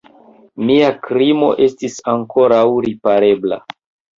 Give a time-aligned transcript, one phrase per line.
[0.69, 3.63] Mia krimo estis ankoraŭ riparebla.